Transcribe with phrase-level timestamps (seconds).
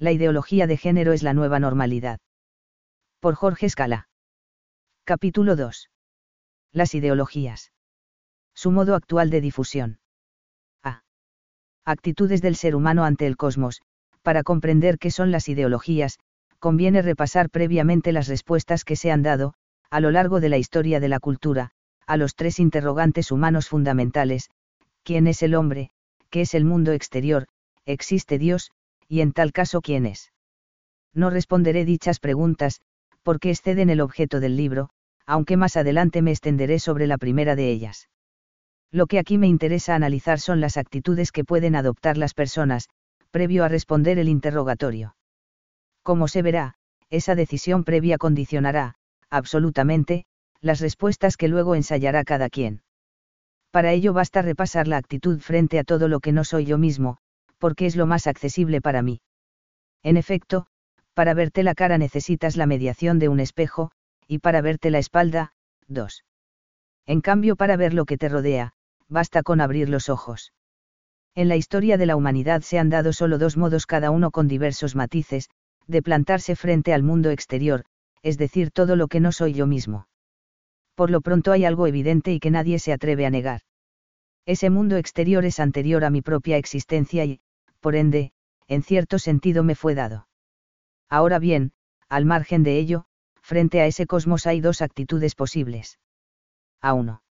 [0.00, 2.20] La ideología de género es la nueva normalidad.
[3.20, 4.08] Por Jorge Escala.
[5.04, 5.90] Capítulo 2.
[6.72, 7.70] Las ideologías.
[8.54, 10.00] Su modo actual de difusión.
[10.82, 11.02] A.
[11.84, 13.82] Actitudes del ser humano ante el cosmos.
[14.22, 16.18] Para comprender qué son las ideologías,
[16.58, 19.52] conviene repasar previamente las respuestas que se han dado,
[19.90, 21.72] a lo largo de la historia de la cultura,
[22.06, 24.48] a los tres interrogantes humanos fundamentales,
[25.02, 25.90] ¿quién es el hombre?
[26.30, 27.48] ¿Qué es el mundo exterior?
[27.84, 28.72] ¿Existe Dios?
[29.10, 30.32] Y en tal caso quién es.
[31.12, 32.80] No responderé dichas preguntas,
[33.24, 34.90] porque exceden el objeto del libro,
[35.26, 38.08] aunque más adelante me extenderé sobre la primera de ellas.
[38.92, 42.88] Lo que aquí me interesa analizar son las actitudes que pueden adoptar las personas,
[43.32, 45.16] previo a responder el interrogatorio.
[46.04, 46.74] Como se verá,
[47.10, 48.94] esa decisión previa condicionará,
[49.28, 50.24] absolutamente,
[50.60, 52.82] las respuestas que luego ensayará cada quien.
[53.72, 57.18] Para ello basta repasar la actitud frente a todo lo que no soy yo mismo,
[57.60, 59.20] porque es lo más accesible para mí.
[60.02, 60.66] En efecto,
[61.14, 63.92] para verte la cara necesitas la mediación de un espejo,
[64.26, 65.52] y para verte la espalda,
[65.86, 66.24] dos.
[67.06, 68.72] En cambio, para ver lo que te rodea,
[69.08, 70.52] basta con abrir los ojos.
[71.34, 74.48] En la historia de la humanidad se han dado solo dos modos cada uno con
[74.48, 75.50] diversos matices,
[75.86, 77.84] de plantarse frente al mundo exterior,
[78.22, 80.06] es decir, todo lo que no soy yo mismo.
[80.94, 83.62] Por lo pronto hay algo evidente y que nadie se atreve a negar.
[84.46, 87.40] Ese mundo exterior es anterior a mi propia existencia y,
[87.80, 88.32] por ende,
[88.68, 90.28] en cierto sentido me fue dado.
[91.08, 91.72] Ahora bien,
[92.08, 93.06] al margen de ello,
[93.42, 95.98] frente a ese cosmos hay dos actitudes posibles.
[96.80, 97.22] A uno.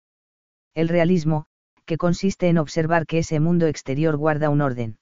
[0.74, 1.46] El realismo,
[1.86, 5.00] que consiste en observar que ese mundo exterior guarda un orden.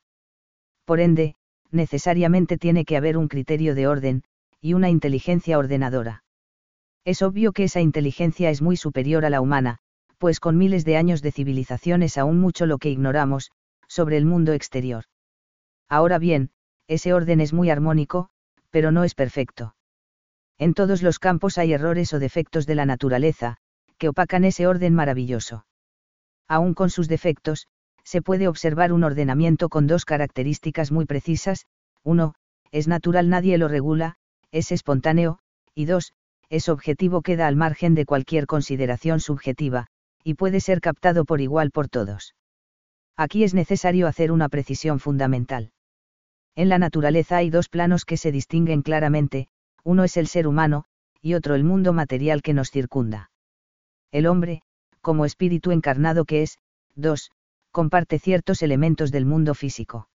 [0.86, 1.36] Por ende,
[1.72, 4.24] necesariamente tiene que haber un criterio de orden,
[4.62, 6.24] y una inteligencia ordenadora.
[7.04, 9.80] Es obvio que esa inteligencia es muy superior a la humana,
[10.18, 13.52] pues con miles de años de civilización es aún mucho lo que ignoramos,
[13.88, 15.06] sobre el mundo exterior.
[15.90, 16.52] Ahora bien,
[16.88, 18.30] ese orden es muy armónico,
[18.70, 19.76] pero no es perfecto.
[20.58, 23.58] En todos los campos hay errores o defectos de la naturaleza,
[23.98, 25.66] que opacan ese orden maravilloso.
[26.48, 27.68] Aún con sus defectos,
[28.04, 31.66] se puede observar un ordenamiento con dos características muy precisas,
[32.04, 32.36] uno,
[32.72, 34.16] es natural nadie lo regula,
[34.52, 35.40] es espontáneo,
[35.76, 36.14] y dos,
[36.50, 39.88] es objetivo queda al margen de cualquier consideración subjetiva,
[40.24, 42.34] y puede ser captado por igual por todos.
[43.18, 45.72] Aquí es necesario hacer una precisión fundamental.
[46.58, 49.48] En la naturaleza hay dos planos que se distinguen claramente,
[49.84, 50.86] uno es el ser humano,
[51.22, 53.30] y otro el mundo material que nos circunda.
[54.12, 54.64] El hombre,
[55.02, 56.58] como espíritu encarnado que es,
[56.96, 57.30] dos,
[57.70, 60.10] comparte ciertos elementos del mundo físico.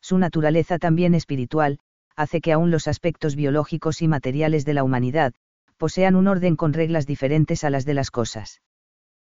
[0.00, 1.80] Su naturaleza también espiritual,
[2.16, 5.34] hace que aún los aspectos biológicos y materiales de la humanidad,
[5.76, 8.62] posean un orden con reglas diferentes a las de las cosas.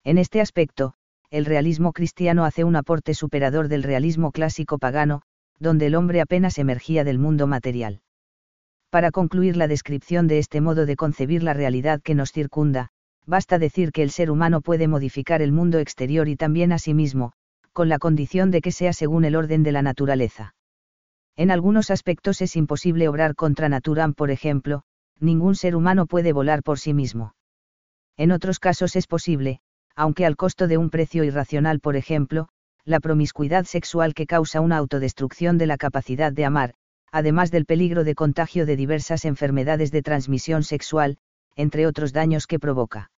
[0.05, 0.93] En este aspecto,
[1.31, 5.23] el realismo cristiano hace un aporte superador del realismo clásico pagano,
[5.59, 8.01] donde el hombre apenas emergía del mundo material.
[8.91, 12.89] Para concluir la descripción de este modo de concebir la realidad que nos circunda,
[13.27, 16.95] basta decir que el ser humano puede modificar el mundo exterior y también a sí
[16.95, 17.33] mismo,
[17.73, 20.55] con la condición de que sea según el orden de la naturaleza.
[21.37, 24.83] En algunos aspectos es imposible obrar contra naturam, por ejemplo,
[25.21, 27.35] ningún ser humano puede volar por sí mismo.
[28.17, 29.61] En otros casos es posible,
[29.95, 32.49] aunque al costo de un precio irracional, por ejemplo,
[32.89, 36.73] la promiscuidad sexual que causa una autodestrucción de la capacidad de amar,
[37.13, 41.19] además del peligro de contagio de diversas enfermedades de transmisión sexual,
[41.55, 43.11] entre otros daños que provoca.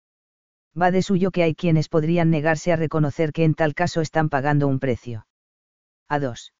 [0.81, 4.29] Va de suyo que hay quienes podrían negarse a reconocer que en tal caso están
[4.29, 5.27] pagando un precio.
[6.09, 6.53] A 2.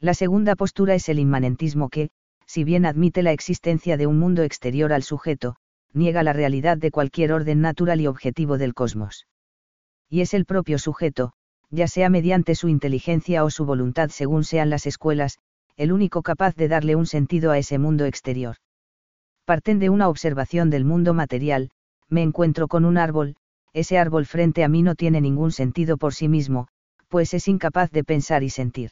[0.00, 2.10] La segunda postura es el inmanentismo que,
[2.46, 5.54] si bien admite la existencia de un mundo exterior al sujeto,
[5.92, 9.28] niega la realidad de cualquier orden natural y objetivo del cosmos.
[10.10, 11.32] Y es el propio sujeto,
[11.70, 15.38] ya sea mediante su inteligencia o su voluntad según sean las escuelas,
[15.76, 18.56] el único capaz de darle un sentido a ese mundo exterior.
[19.44, 21.70] Parten de una observación del mundo material,
[22.08, 23.36] me encuentro con un árbol,
[23.72, 26.68] ese árbol frente a mí no tiene ningún sentido por sí mismo,
[27.08, 28.90] pues es incapaz de pensar y sentir.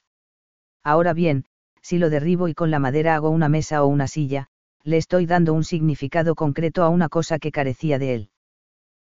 [0.83, 1.45] Ahora bien,
[1.81, 4.49] si lo derribo y con la madera hago una mesa o una silla,
[4.85, 8.31] le estoy dando un significado concreto a una cosa que carecía de él.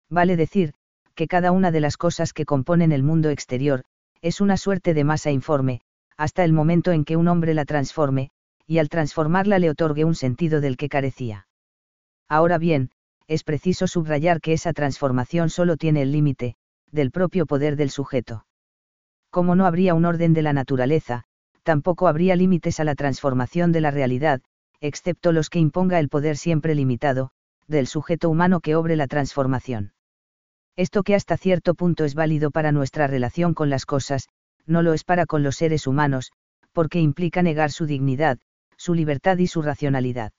[0.09, 0.73] Vale decir,
[1.17, 3.83] que cada una de las cosas que componen el mundo exterior,
[4.21, 5.81] es una suerte de masa informe,
[6.15, 8.29] hasta el momento en que un hombre la transforme,
[8.67, 11.47] y al transformarla le otorgue un sentido del que carecía.
[12.29, 12.91] Ahora bien,
[13.27, 16.55] es preciso subrayar que esa transformación solo tiene el límite,
[16.91, 18.45] del propio poder del sujeto.
[19.31, 21.23] Como no habría un orden de la naturaleza,
[21.63, 24.41] tampoco habría límites a la transformación de la realidad,
[24.81, 27.31] excepto los que imponga el poder siempre limitado,
[27.65, 29.93] del sujeto humano que obre la transformación.
[30.77, 34.29] Esto que hasta cierto punto es válido para nuestra relación con las cosas,
[34.67, 36.31] no lo es para con los seres humanos,
[36.71, 38.37] porque implica negar su dignidad,
[38.77, 40.33] su libertad y su racionalidad.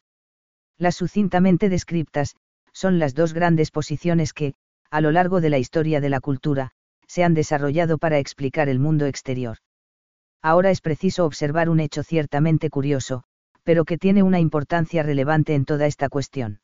[0.78, 2.36] Las sucintamente descriptas,
[2.72, 4.54] son las dos grandes posiciones que,
[4.90, 6.70] a lo largo de la historia de la cultura,
[7.08, 9.58] se han desarrollado para explicar el mundo exterior.
[10.40, 13.24] Ahora es preciso observar un hecho ciertamente curioso,
[13.64, 16.60] pero que tiene una importancia relevante en toda esta cuestión.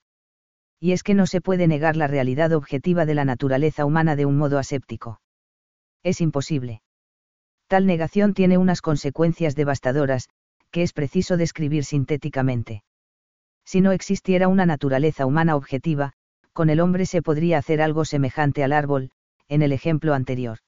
[0.81, 4.27] Y es que no se puede negar la realidad objetiva de la naturaleza humana de
[4.27, 5.21] un modo aséptico.
[6.03, 6.83] Es imposible.
[7.67, 10.29] Tal negación tiene unas consecuencias devastadoras,
[10.71, 12.83] que es preciso describir sintéticamente.
[13.65, 16.13] Si no existiera una naturaleza humana objetiva,
[16.53, 19.11] con el hombre se podría hacer algo semejante al árbol,
[19.49, 20.59] en el ejemplo anterior.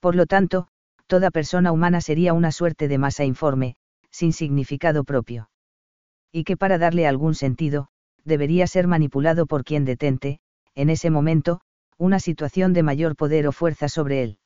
[0.00, 0.68] Por lo tanto,
[1.06, 3.76] toda persona humana sería una suerte de masa informe,
[4.10, 5.50] sin significado propio.
[6.32, 7.88] Y que para darle algún sentido,
[8.26, 10.40] debería ser manipulado por quien detente,
[10.74, 11.60] en ese momento,
[11.96, 14.38] una situación de mayor poder o fuerza sobre él.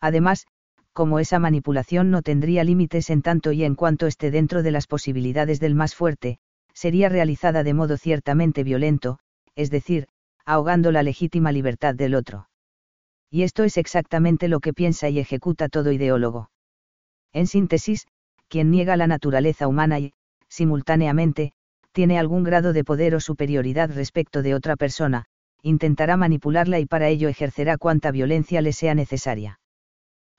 [0.00, 0.46] Además,
[0.92, 4.86] como esa manipulación no tendría límites en tanto y en cuanto esté dentro de las
[4.86, 6.38] posibilidades del más fuerte,
[6.72, 9.18] sería realizada de modo ciertamente violento,
[9.54, 10.08] es decir,
[10.44, 12.48] ahogando la legítima libertad del otro.
[13.30, 16.50] Y esto es exactamente lo que piensa y ejecuta todo ideólogo.
[17.32, 18.06] En síntesis,
[18.48, 20.12] quien niega la naturaleza humana y,
[20.48, 21.52] simultáneamente,
[21.94, 25.26] tiene algún grado de poder o superioridad respecto de otra persona,
[25.62, 29.60] intentará manipularla y para ello ejercerá cuanta violencia le sea necesaria.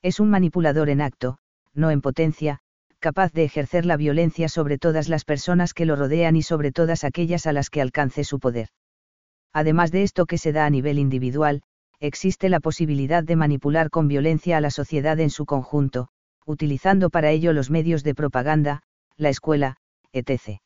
[0.04, 1.38] Es un manipulador en acto,
[1.74, 2.60] no en potencia,
[3.00, 7.06] capaz de ejercer la violencia sobre todas las personas que lo rodean y sobre todas
[7.06, 8.68] aquellas a las que alcance su poder.
[9.54, 11.62] Además de esto que se da a nivel individual,
[12.02, 16.10] existe la posibilidad de manipular con violencia a la sociedad en su conjunto,
[16.46, 18.82] utilizando para ello los medios de propaganda,
[19.16, 19.78] la escuela,
[20.12, 20.60] etc.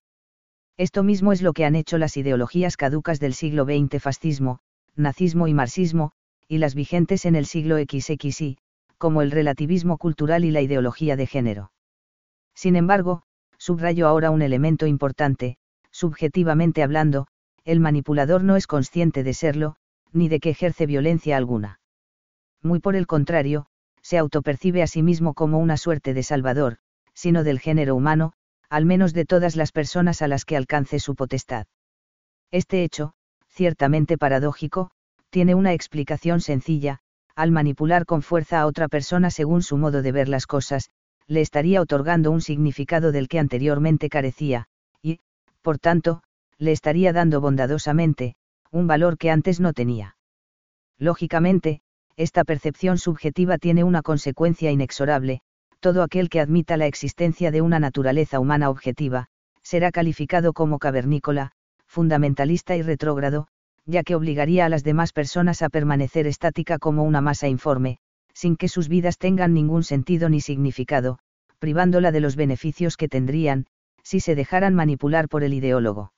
[0.80, 4.60] Esto mismo es lo que han hecho las ideologías caducas del siglo XX fascismo,
[4.96, 6.14] nazismo y marxismo,
[6.48, 8.58] y las vigentes en el siglo XXI,
[8.98, 11.74] como el relativismo cultural y la ideología de género.
[12.56, 13.24] Sin embargo,
[13.58, 15.58] subrayo ahora un elemento importante,
[15.92, 17.28] subjetivamente hablando,
[17.66, 19.76] el manipulador no es consciente de serlo,
[20.14, 21.82] ni de que ejerce violencia alguna.
[22.64, 23.66] Muy por el contrario,
[24.02, 26.78] se autopercibe a sí mismo como una suerte de salvador,
[27.14, 28.32] sino del género humano,
[28.70, 31.66] al menos de todas las personas a las que alcance su potestad.
[32.52, 33.14] Este hecho,
[33.48, 34.92] ciertamente paradójico,
[35.30, 37.00] tiene una explicación sencilla,
[37.36, 40.90] al manipular con fuerza a otra persona según su modo de ver las cosas,
[41.28, 44.66] le estaría otorgando un significado del que anteriormente carecía,
[45.02, 45.20] y,
[45.62, 46.24] por tanto,
[46.58, 48.36] le estaría dando bondadosamente,
[48.72, 50.18] un valor que antes no tenía.
[50.98, 51.82] Lógicamente,
[52.18, 55.42] esta percepción subjetiva tiene una consecuencia inexorable,
[55.80, 59.28] todo aquel que admita la existencia de una naturaleza humana objetiva,
[59.62, 61.52] será calificado como cavernícola,
[61.88, 63.48] fundamentalista y retrógrado,
[63.86, 67.98] ya que obligaría a las demás personas a permanecer estática como una masa informe,
[68.34, 71.20] sin que sus vidas tengan ningún sentido ni significado,
[71.60, 73.66] privándola de los beneficios que tendrían,
[74.04, 76.14] si se dejaran manipular por el ideólogo.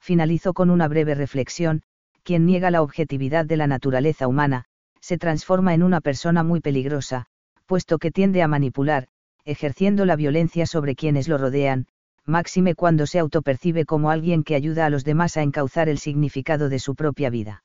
[0.00, 1.82] Finalizo con una breve reflexión,
[2.22, 4.64] quien niega la objetividad de la naturaleza humana,
[5.00, 7.26] se transforma en una persona muy peligrosa,
[7.66, 9.08] puesto que tiende a manipular,
[9.44, 11.86] ejerciendo la violencia sobre quienes lo rodean,
[12.24, 16.68] máxime cuando se autopercibe como alguien que ayuda a los demás a encauzar el significado
[16.68, 17.64] de su propia vida.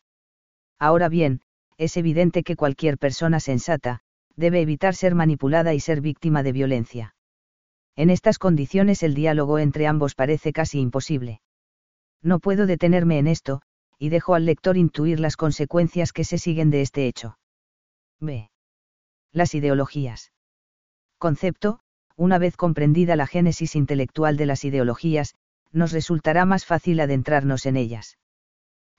[0.78, 1.42] Ahora bien,
[1.78, 4.01] es evidente que cualquier persona sensata,
[4.36, 7.16] debe evitar ser manipulada y ser víctima de violencia.
[7.95, 11.42] En estas condiciones el diálogo entre ambos parece casi imposible.
[12.21, 13.62] No puedo detenerme en esto,
[13.97, 17.38] y dejo al lector intuir las consecuencias que se siguen de este hecho.
[18.19, 18.50] B.
[19.31, 20.31] Las ideologías.
[21.19, 21.81] Concepto,
[22.16, 25.36] una vez comprendida la génesis intelectual de las ideologías,
[25.71, 28.18] nos resultará más fácil adentrarnos en ellas.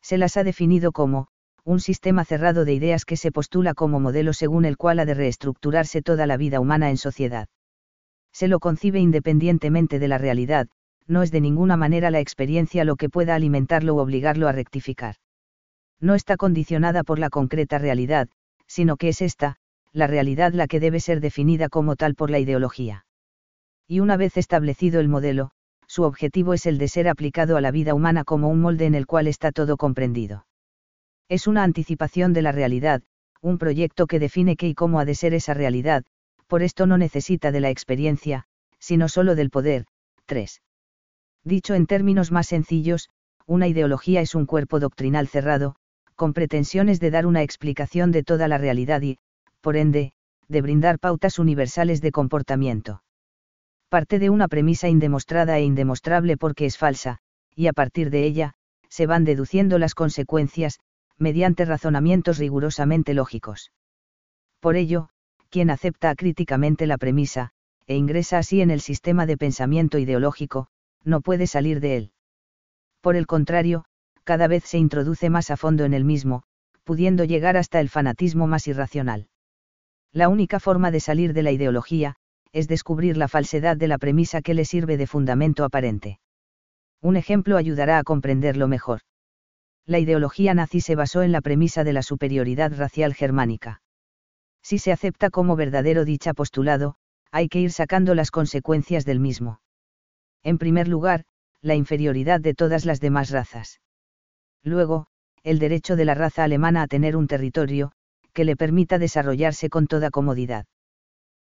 [0.00, 1.26] Se las ha definido como,
[1.64, 5.14] un sistema cerrado de ideas que se postula como modelo según el cual ha de
[5.14, 7.48] reestructurarse toda la vida humana en sociedad.
[8.32, 10.68] Se lo concibe independientemente de la realidad,
[11.08, 15.16] no es de ninguna manera la experiencia lo que pueda alimentarlo o obligarlo a rectificar.
[15.98, 18.28] No está condicionada por la concreta realidad,
[18.68, 19.56] sino que es esta,
[19.92, 23.04] la realidad la que debe ser definida como tal por la ideología.
[23.88, 25.50] Y una vez establecido el modelo,
[25.86, 28.94] su objetivo es el de ser aplicado a la vida humana como un molde en
[28.94, 30.46] el cual está todo comprendido.
[31.28, 33.02] Es una anticipación de la realidad,
[33.40, 36.04] un proyecto que define qué y cómo ha de ser esa realidad,
[36.46, 38.44] por esto no necesita de la experiencia,
[38.78, 39.86] sino solo del poder.
[40.26, 40.62] 3.
[41.44, 43.08] Dicho en términos más sencillos,
[43.46, 45.74] una ideología es un cuerpo doctrinal cerrado,
[46.14, 49.18] con pretensiones de dar una explicación de toda la realidad y,
[49.60, 50.12] por ende,
[50.48, 53.02] de brindar pautas universales de comportamiento.
[53.88, 57.18] Parte de una premisa indemostrada e indemostrable porque es falsa,
[57.54, 58.54] y a partir de ella,
[58.88, 60.80] se van deduciendo las consecuencias,
[61.18, 63.72] mediante razonamientos rigurosamente lógicos.
[64.60, 65.08] Por ello,
[65.50, 67.50] quien acepta críticamente la premisa,
[67.86, 70.68] e ingresa así en el sistema de pensamiento ideológico,
[71.04, 72.12] no puede salir de él.
[73.00, 73.84] Por el contrario,
[74.24, 76.44] cada vez se introduce más a fondo en el mismo,
[76.84, 79.28] pudiendo llegar hasta el fanatismo más irracional.
[80.12, 82.16] La única forma de salir de la ideología,
[82.52, 86.18] es descubrir la falsedad de la premisa que le sirve de fundamento aparente.
[87.00, 89.00] Un ejemplo ayudará a comprenderlo mejor.
[89.86, 93.82] La ideología nazi se basó en la premisa de la superioridad racial germánica.
[94.62, 96.96] Si se acepta como verdadero dicha postulado,
[97.30, 99.60] hay que ir sacando las consecuencias del mismo.
[100.42, 101.24] En primer lugar,
[101.62, 103.80] la inferioridad de todas las demás razas.
[104.62, 105.06] Luego,
[105.42, 107.92] el derecho de la raza alemana a tener un territorio,
[108.32, 110.66] que le permita desarrollarse con toda comodidad.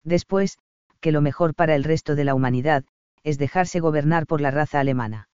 [0.05, 0.59] Después,
[1.00, 2.85] que lo mejor para el resto de la humanidad,
[3.23, 5.29] es dejarse gobernar por la raza alemana.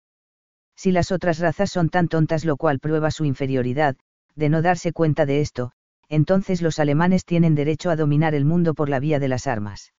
[0.76, 3.96] Si las otras razas son tan tontas lo cual prueba su inferioridad,
[4.34, 5.72] de no darse cuenta de esto,
[6.08, 9.92] entonces los alemanes tienen derecho a dominar el mundo por la vía de las armas.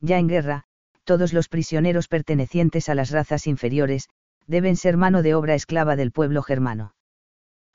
[0.00, 0.64] Ya en guerra,
[1.04, 4.08] todos los prisioneros pertenecientes a las razas inferiores,
[4.46, 6.94] deben ser mano de obra esclava del pueblo germano.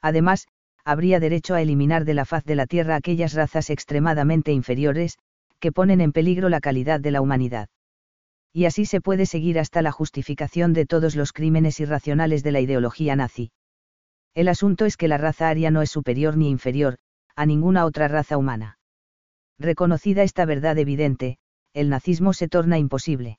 [0.02, 0.48] Además,
[0.90, 5.20] habría derecho a eliminar de la faz de la tierra aquellas razas extremadamente inferiores,
[5.60, 7.70] que ponen en peligro la calidad de la humanidad.
[8.54, 12.60] Y así se puede seguir hasta la justificación de todos los crímenes irracionales de la
[12.60, 13.52] ideología nazi.
[14.34, 16.98] El asunto es que la raza aria no es superior ni inferior,
[17.36, 18.80] a ninguna otra raza humana.
[19.60, 21.38] Reconocida esta verdad evidente,
[21.74, 23.38] el nazismo se torna imposible.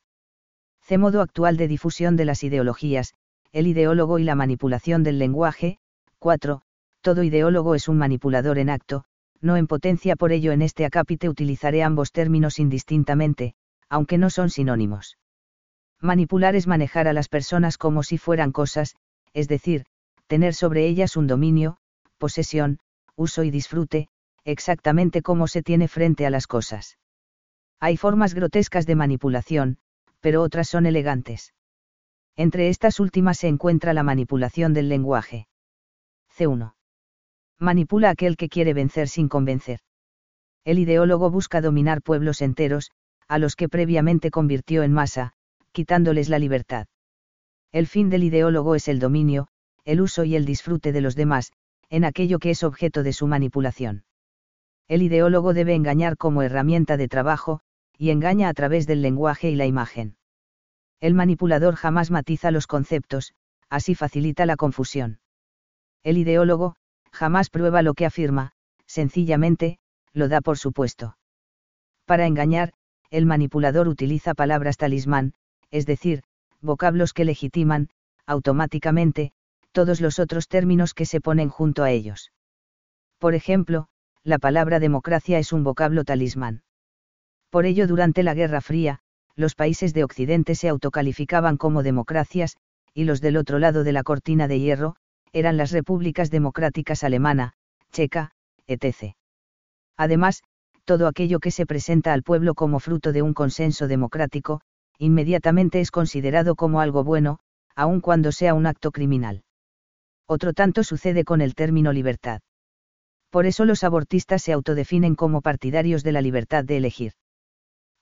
[0.82, 0.98] C.
[0.98, 3.14] Modo actual de difusión de las ideologías,
[3.50, 5.78] el ideólogo y la manipulación del lenguaje.
[6.20, 6.62] 4.
[7.02, 9.04] Todo ideólogo es un manipulador en acto,
[9.40, 13.54] no en potencia por ello en este acápite utilizaré ambos términos indistintamente,
[13.88, 15.16] aunque no son sinónimos.
[16.00, 18.96] Manipular es manejar a las personas como si fueran cosas,
[19.32, 19.86] es decir,
[20.26, 21.78] tener sobre ellas un dominio,
[22.18, 22.78] posesión,
[23.16, 24.08] uso y disfrute,
[24.44, 26.98] exactamente como se tiene frente a las cosas.
[27.80, 29.78] Hay formas grotescas de manipulación,
[30.20, 31.54] pero otras son elegantes.
[32.36, 35.48] Entre estas últimas se encuentra la manipulación del lenguaje.
[36.36, 36.74] C1.
[37.60, 39.80] Manipula aquel que quiere vencer sin convencer.
[40.64, 42.90] El ideólogo busca dominar pueblos enteros,
[43.28, 45.34] a los que previamente convirtió en masa,
[45.72, 46.86] quitándoles la libertad.
[47.70, 49.48] El fin del ideólogo es el dominio,
[49.84, 51.52] el uso y el disfrute de los demás,
[51.90, 54.04] en aquello que es objeto de su manipulación.
[54.88, 57.60] El ideólogo debe engañar como herramienta de trabajo,
[57.96, 60.16] y engaña a través del lenguaje y la imagen.
[60.98, 63.34] El manipulador jamás matiza los conceptos,
[63.68, 65.20] así facilita la confusión.
[66.02, 66.76] El ideólogo,
[67.12, 68.52] jamás prueba lo que afirma,
[68.86, 69.78] sencillamente,
[70.12, 71.16] lo da por supuesto.
[72.04, 72.72] Para engañar,
[73.10, 75.34] el manipulador utiliza palabras talismán,
[75.70, 76.22] es decir,
[76.60, 77.88] vocablos que legitiman,
[78.26, 79.32] automáticamente,
[79.72, 82.32] todos los otros términos que se ponen junto a ellos.
[83.18, 83.88] Por ejemplo,
[84.24, 86.62] la palabra democracia es un vocablo talismán.
[87.50, 89.00] Por ello, durante la Guerra Fría,
[89.36, 92.56] los países de Occidente se autocalificaban como democracias,
[92.94, 94.96] y los del otro lado de la cortina de hierro,
[95.32, 97.54] eran las repúblicas democráticas alemana,
[97.92, 98.32] checa,
[98.66, 99.14] etc.
[99.96, 100.42] Además,
[100.84, 104.60] todo aquello que se presenta al pueblo como fruto de un consenso democrático,
[104.98, 107.38] inmediatamente es considerado como algo bueno,
[107.76, 109.44] aun cuando sea un acto criminal.
[110.26, 112.40] Otro tanto sucede con el término libertad.
[113.30, 117.12] Por eso los abortistas se autodefinen como partidarios de la libertad de elegir.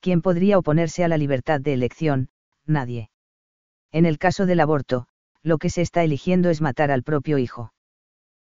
[0.00, 2.30] ¿Quién podría oponerse a la libertad de elección?
[2.64, 3.10] Nadie.
[3.90, 5.07] En el caso del aborto,
[5.42, 7.72] lo que se está eligiendo es matar al propio hijo.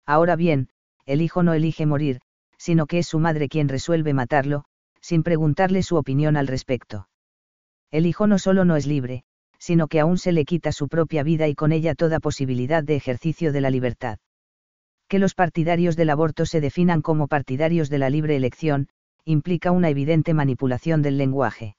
[0.05, 0.69] Ahora bien,
[1.05, 2.21] el hijo no elige morir,
[2.57, 4.65] sino que es su madre quien resuelve matarlo,
[5.01, 7.07] sin preguntarle su opinión al respecto.
[7.91, 9.23] El hijo no solo no es libre,
[9.57, 12.95] sino que aún se le quita su propia vida y con ella toda posibilidad de
[12.95, 14.19] ejercicio de la libertad.
[15.07, 18.89] Que los partidarios del aborto se definan como partidarios de la libre elección,
[19.25, 21.75] implica una evidente manipulación del lenguaje.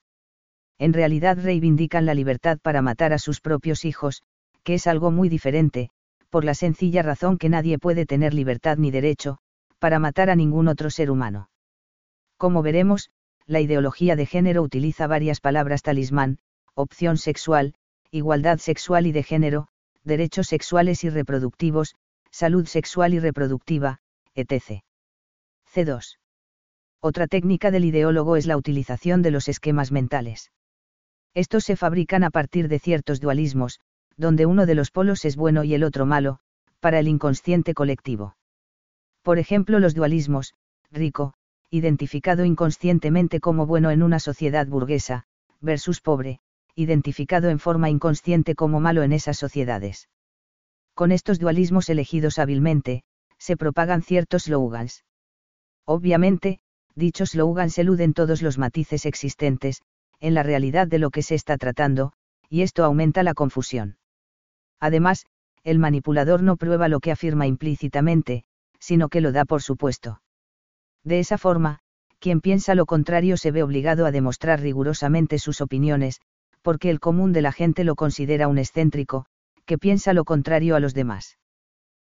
[0.78, 4.22] En realidad reivindican la libertad para matar a sus propios hijos,
[4.62, 5.90] que es algo muy diferente,
[6.30, 9.38] por la sencilla razón que nadie puede tener libertad ni derecho,
[9.78, 11.50] para matar a ningún otro ser humano.
[12.36, 13.10] Como veremos,
[13.46, 16.38] la ideología de género utiliza varias palabras talismán,
[16.74, 17.74] opción sexual,
[18.10, 19.68] igualdad sexual y de género,
[20.04, 21.96] derechos sexuales y reproductivos,
[22.30, 23.98] salud sexual y reproductiva,
[24.34, 24.82] etc.
[25.74, 26.18] C2.
[27.00, 30.52] Otra técnica del ideólogo es la utilización de los esquemas mentales.
[31.34, 33.80] Estos se fabrican a partir de ciertos dualismos,
[34.20, 36.40] donde uno de los polos es bueno y el otro malo,
[36.78, 38.36] para el inconsciente colectivo.
[39.22, 40.54] Por ejemplo, los dualismos,
[40.92, 41.32] rico,
[41.70, 45.24] identificado inconscientemente como bueno en una sociedad burguesa,
[45.60, 46.40] versus pobre,
[46.74, 50.10] identificado en forma inconsciente como malo en esas sociedades.
[50.94, 53.04] Con estos dualismos elegidos hábilmente,
[53.38, 55.04] se propagan ciertos slogans.
[55.86, 56.58] Obviamente,
[56.94, 59.80] dichos slogans eluden todos los matices existentes,
[60.18, 62.12] en la realidad de lo que se está tratando,
[62.50, 63.96] y esto aumenta la confusión.
[64.80, 65.26] Además,
[65.62, 68.44] el manipulador no prueba lo que afirma implícitamente,
[68.78, 70.22] sino que lo da por supuesto.
[71.04, 71.80] De esa forma,
[72.18, 76.20] quien piensa lo contrario se ve obligado a demostrar rigurosamente sus opiniones,
[76.62, 79.26] porque el común de la gente lo considera un excéntrico,
[79.64, 81.38] que piensa lo contrario a los demás.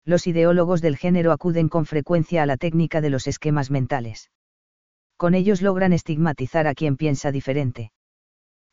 [0.03, 4.29] Los ideólogos del género acuden con frecuencia a la técnica de los esquemas mentales.
[5.17, 7.91] Con ellos logran estigmatizar a quien piensa diferente.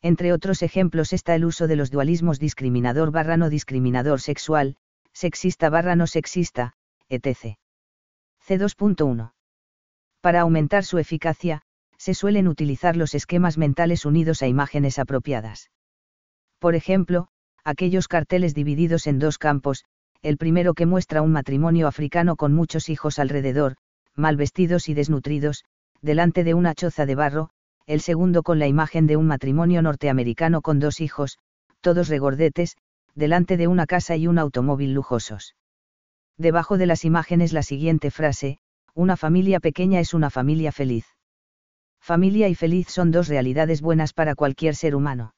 [0.03, 4.75] Entre otros ejemplos está el uso de los dualismos discriminador barra no discriminador sexual,
[5.13, 6.73] sexista barra no sexista,
[7.07, 7.57] etc.
[8.45, 9.31] C2.1.
[10.19, 11.61] Para aumentar su eficacia,
[11.97, 15.71] se suelen utilizar los esquemas mentales unidos a imágenes apropiadas.
[16.59, 17.29] Por ejemplo,
[17.63, 19.85] aquellos carteles divididos en dos campos,
[20.21, 23.77] el primero que muestra un matrimonio africano con muchos hijos alrededor,
[24.15, 25.63] mal vestidos y desnutridos,
[26.01, 27.51] delante de una choza de barro,
[27.85, 31.37] el segundo con la imagen de un matrimonio norteamericano con dos hijos,
[31.81, 32.77] todos regordetes,
[33.15, 35.55] delante de una casa y un automóvil lujosos.
[36.37, 38.57] Debajo de las imágenes la siguiente frase,
[38.95, 41.05] una familia pequeña es una familia feliz.
[41.99, 45.35] Familia y feliz son dos realidades buenas para cualquier ser humano.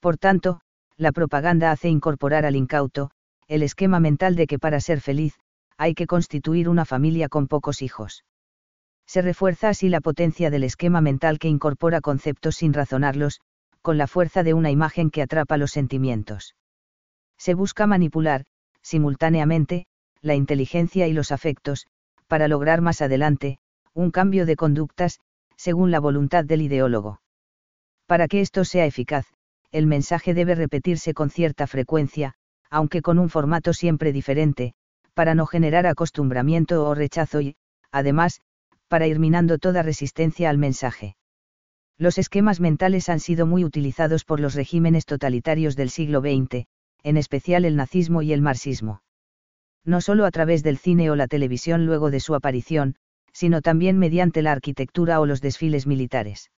[0.00, 0.60] Por tanto,
[0.96, 3.10] la propaganda hace incorporar al incauto,
[3.48, 5.34] el esquema mental de que para ser feliz,
[5.76, 8.24] hay que constituir una familia con pocos hijos.
[9.10, 13.40] Se refuerza así la potencia del esquema mental que incorpora conceptos sin razonarlos,
[13.82, 16.54] con la fuerza de una imagen que atrapa los sentimientos.
[17.36, 18.44] Se busca manipular,
[18.82, 19.86] simultáneamente,
[20.22, 21.88] la inteligencia y los afectos,
[22.28, 23.58] para lograr más adelante,
[23.94, 25.18] un cambio de conductas,
[25.56, 27.20] según la voluntad del ideólogo.
[28.06, 29.26] Para que esto sea eficaz,
[29.72, 32.34] el mensaje debe repetirse con cierta frecuencia,
[32.70, 34.72] aunque con un formato siempre diferente,
[35.14, 37.56] para no generar acostumbramiento o rechazo y,
[37.90, 38.40] además,
[38.90, 41.14] para ir minando toda resistencia al mensaje.
[41.96, 46.66] Los esquemas mentales han sido muy utilizados por los regímenes totalitarios del siglo XX,
[47.04, 49.02] en especial el nazismo y el marxismo.
[49.84, 52.96] No solo a través del cine o la televisión luego de su aparición,
[53.32, 56.50] sino también mediante la arquitectura o los desfiles militares.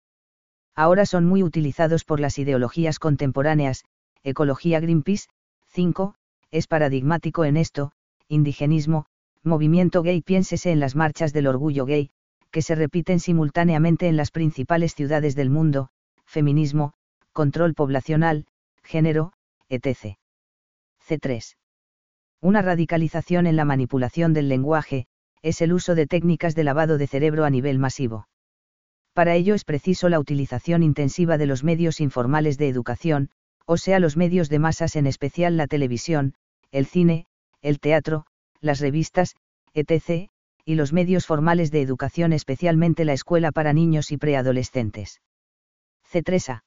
[0.74, 3.84] Ahora son muy utilizados por las ideologías contemporáneas,
[4.22, 5.28] ecología Greenpeace,
[5.66, 6.14] 5,
[6.50, 7.92] es paradigmático en esto,
[8.26, 9.04] indigenismo,
[9.42, 12.10] movimiento gay piénsese en las marchas del orgullo gay,
[12.52, 15.88] que se repiten simultáneamente en las principales ciudades del mundo,
[16.26, 16.92] feminismo,
[17.32, 18.46] control poblacional,
[18.84, 19.32] género,
[19.68, 20.18] etc.
[21.08, 21.56] C3.
[22.40, 25.06] Una radicalización en la manipulación del lenguaje,
[25.40, 28.28] es el uso de técnicas de lavado de cerebro a nivel masivo.
[29.14, 33.30] Para ello es preciso la utilización intensiva de los medios informales de educación,
[33.66, 36.34] o sea los medios de masas en especial la televisión,
[36.70, 37.26] el cine,
[37.60, 38.26] el teatro,
[38.60, 39.36] las revistas,
[39.74, 40.30] etc.,
[40.64, 45.20] y los medios formales de educación especialmente la escuela para niños y preadolescentes.
[46.10, 46.62] C3A.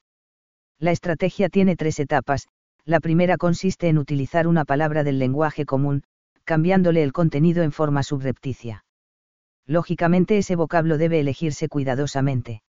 [0.78, 2.48] La estrategia tiene tres etapas,
[2.84, 6.02] la primera consiste en utilizar una palabra del lenguaje común,
[6.44, 8.84] cambiándole el contenido en forma subrepticia.
[9.66, 12.62] Lógicamente ese vocablo debe elegirse cuidadosamente.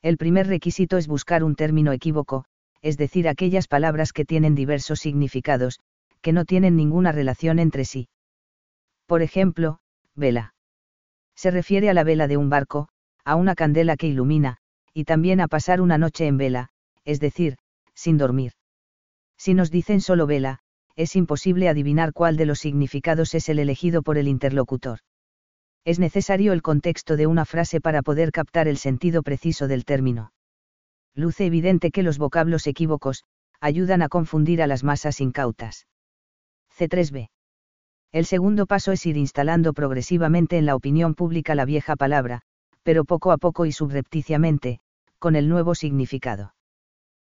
[0.00, 2.44] El primer requisito es buscar un término equívoco,
[2.80, 5.80] es decir, aquellas palabras que tienen diversos significados,
[6.22, 8.08] que no tienen ninguna relación entre sí.
[9.06, 9.78] Por ejemplo,
[10.14, 10.54] vela.
[11.36, 12.88] Se refiere a la vela de un barco,
[13.24, 14.58] a una candela que ilumina,
[14.92, 16.68] y también a pasar una noche en vela,
[17.04, 17.56] es decir,
[17.94, 18.52] sin dormir.
[19.36, 20.60] Si nos dicen solo vela,
[20.96, 25.00] es imposible adivinar cuál de los significados es el elegido por el interlocutor.
[25.84, 30.32] Es necesario el contexto de una frase para poder captar el sentido preciso del término.
[31.14, 33.24] Luce evidente que los vocablos equívocos,
[33.60, 35.86] ayudan a confundir a las masas incautas.
[36.76, 37.28] C3b.
[38.14, 42.42] El segundo paso es ir instalando progresivamente en la opinión pública la vieja palabra,
[42.84, 44.78] pero poco a poco y subrepticiamente,
[45.18, 46.54] con el nuevo significado.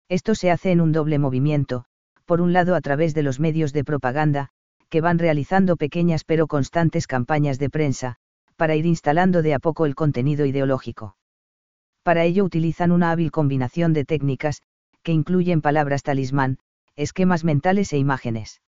[0.08, 1.86] Esto se hace en un doble movimiento,
[2.24, 4.50] por un lado a través de los medios de propaganda,
[4.88, 8.18] que van realizando pequeñas pero constantes campañas de prensa,
[8.54, 11.16] para ir instalando de a poco el contenido ideológico.
[12.04, 14.62] Para ello utilizan una hábil combinación de técnicas,
[15.02, 16.58] que incluyen palabras talismán,
[16.94, 18.62] esquemas mentales e imágenes.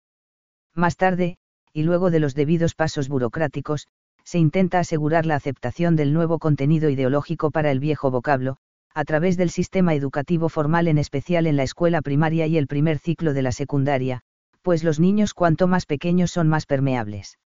[0.75, 1.37] Más tarde,
[1.77, 3.87] y luego de los debidos pasos burocráticos,
[4.25, 8.57] se intenta asegurar la aceptación del nuevo contenido ideológico para el viejo vocablo,
[8.95, 12.99] a través del sistema educativo formal en especial en la escuela primaria y el primer
[12.99, 14.23] ciclo de la secundaria,
[14.63, 17.39] pues los niños cuanto más pequeños son más permeables.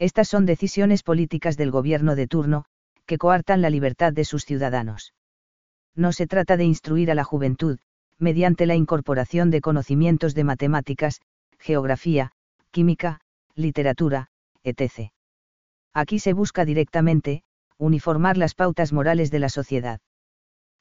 [0.00, 2.64] Estas son decisiones políticas del gobierno de turno,
[3.06, 5.14] que coartan la libertad de sus ciudadanos.
[5.94, 7.78] No se trata de instruir a la juventud,
[8.18, 11.20] mediante la incorporación de conocimientos de matemáticas,
[11.60, 12.32] geografía,
[12.72, 13.20] química,
[13.56, 14.28] literatura,
[14.62, 15.10] etc.
[15.92, 17.42] Aquí se busca directamente,
[17.78, 20.00] uniformar las pautas morales de la sociedad.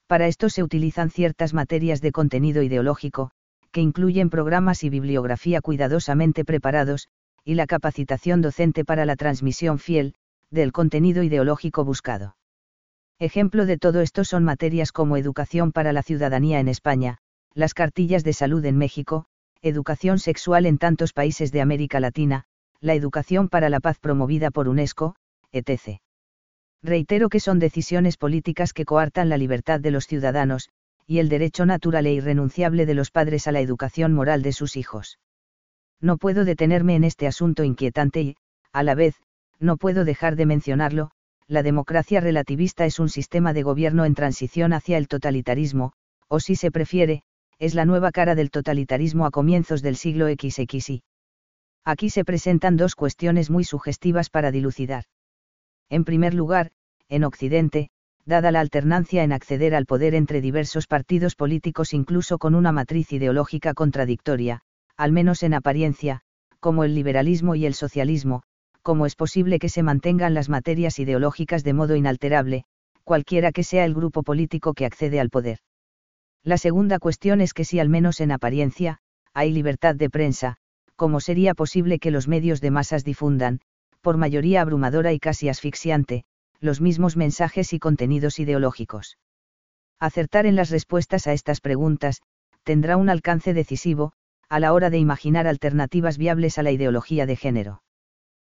[0.07, 3.31] Para esto se utilizan ciertas materias de contenido ideológico,
[3.71, 7.07] que incluyen programas y bibliografía cuidadosamente preparados,
[7.43, 10.15] y la capacitación docente para la transmisión fiel,
[10.49, 12.37] del contenido ideológico buscado.
[13.19, 17.17] Ejemplo de todo esto son materias como educación para la ciudadanía en España,
[17.53, 19.25] las cartillas de salud en México,
[19.61, 22.45] educación sexual en tantos países de América Latina,
[22.83, 25.15] la educación para la paz promovida por UNESCO,
[25.53, 26.01] etc.
[26.83, 30.67] Reitero que son decisiones políticas que coartan la libertad de los ciudadanos,
[31.07, 34.75] y el derecho natural e irrenunciable de los padres a la educación moral de sus
[34.75, 35.17] hijos.
[36.01, 38.35] No puedo detenerme en este asunto inquietante y,
[38.73, 39.15] a la vez,
[39.61, 41.11] no puedo dejar de mencionarlo,
[41.47, 45.93] la democracia relativista es un sistema de gobierno en transición hacia el totalitarismo,
[46.27, 47.23] o si se prefiere,
[47.59, 51.01] es la nueva cara del totalitarismo a comienzos del siglo XXI.
[51.85, 55.05] Aquí se presentan dos cuestiones muy sugestivas para dilucidar.
[55.89, 56.71] En primer lugar,
[57.09, 57.89] en Occidente,
[58.25, 63.11] dada la alternancia en acceder al poder entre diversos partidos políticos incluso con una matriz
[63.11, 64.61] ideológica contradictoria,
[64.95, 66.21] al menos en apariencia,
[66.59, 68.43] como el liberalismo y el socialismo,
[68.81, 72.63] cómo es posible que se mantengan las materias ideológicas de modo inalterable,
[73.03, 75.59] cualquiera que sea el grupo político que accede al poder.
[76.43, 78.99] La segunda cuestión es que si al menos en apariencia,
[79.33, 80.57] hay libertad de prensa,
[81.03, 83.59] ¿cómo sería posible que los medios de masas difundan,
[83.99, 86.23] por mayoría abrumadora y casi asfixiante,
[86.61, 89.17] los mismos mensajes y contenidos ideológicos.
[89.99, 92.21] Acertar en las respuestas a estas preguntas,
[92.63, 94.13] tendrá un alcance decisivo,
[94.47, 97.83] a la hora de imaginar alternativas viables a la ideología de género.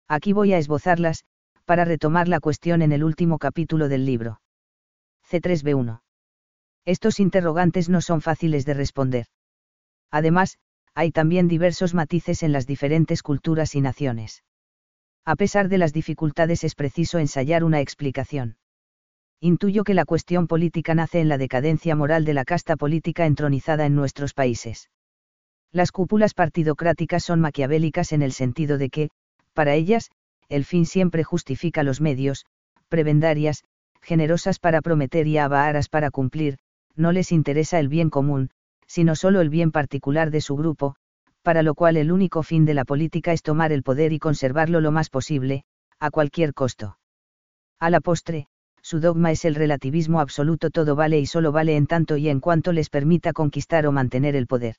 [0.07, 1.25] Aquí voy a esbozarlas,
[1.65, 4.39] para retomar la cuestión en el último capítulo del libro.
[5.29, 5.99] C3B1.
[6.85, 9.25] Estos interrogantes no son fáciles de responder.
[10.11, 10.59] Además,
[10.97, 14.41] hay también diversos matices en las diferentes culturas y naciones.
[15.25, 18.57] A pesar de las dificultades es preciso ensayar una explicación.
[19.39, 23.85] Intuyo que la cuestión política nace en la decadencia moral de la casta política entronizada
[23.85, 24.89] en nuestros países.
[25.71, 29.09] Las cúpulas partidocráticas son maquiavélicas en el sentido de que,
[29.53, 30.09] para ellas,
[30.49, 32.47] el fin siempre justifica los medios,
[32.89, 33.63] prebendarias,
[34.01, 36.57] generosas para prometer y avaras para cumplir,
[36.95, 38.49] no les interesa el bien común,
[38.87, 40.95] sino solo el bien particular de su grupo,
[41.43, 44.81] para lo cual el único fin de la política es tomar el poder y conservarlo
[44.81, 45.63] lo más posible,
[45.99, 46.97] a cualquier costo.
[47.79, 48.47] A la postre,
[48.81, 52.39] su dogma es el relativismo absoluto todo vale y solo vale en tanto y en
[52.39, 54.75] cuanto les permita conquistar o mantener el poder.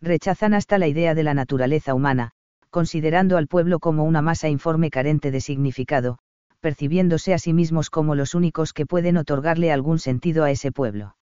[0.00, 2.30] Rechazan hasta la idea de la naturaleza humana,
[2.70, 6.18] considerando al pueblo como una masa informe carente de significado,
[6.60, 11.17] percibiéndose a sí mismos como los únicos que pueden otorgarle algún sentido a ese pueblo.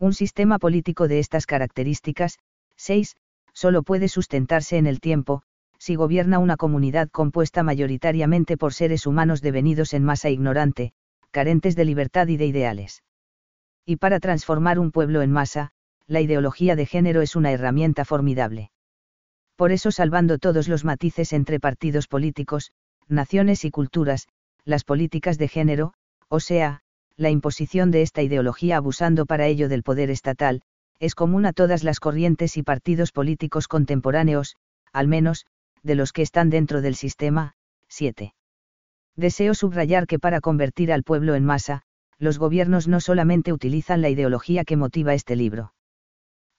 [0.00, 2.38] Un sistema político de estas características,
[2.76, 3.16] 6,
[3.52, 5.42] solo puede sustentarse en el tiempo,
[5.78, 10.92] si gobierna una comunidad compuesta mayoritariamente por seres humanos devenidos en masa ignorante,
[11.32, 13.02] carentes de libertad y de ideales.
[13.84, 15.72] Y para transformar un pueblo en masa,
[16.06, 18.70] la ideología de género es una herramienta formidable.
[19.56, 22.70] Por eso salvando todos los matices entre partidos políticos,
[23.08, 24.28] naciones y culturas,
[24.64, 25.94] las políticas de género,
[26.28, 26.82] o sea,
[27.18, 30.62] la imposición de esta ideología abusando para ello del poder estatal,
[31.00, 34.56] es común a todas las corrientes y partidos políticos contemporáneos,
[34.92, 35.44] al menos,
[35.82, 37.54] de los que están dentro del sistema.
[37.88, 38.34] 7.
[39.16, 41.82] Deseo subrayar que para convertir al pueblo en masa,
[42.18, 45.72] los gobiernos no solamente utilizan la ideología que motiva este libro.